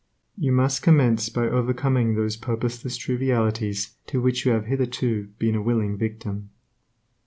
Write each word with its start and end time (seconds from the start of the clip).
You 0.35 0.51
must 0.51 0.81
commence 0.81 1.29
by 1.29 1.43
overcoming 1.47 2.15
those 2.15 2.35
purposeless 2.35 2.97
trivialities 2.97 3.97
to 4.07 4.19
which 4.19 4.47
you 4.47 4.51
have 4.53 4.65
hitherto 4.65 5.29
been 5.37 5.53
a 5.53 5.61
willing 5.61 5.95
victim. 5.95 6.49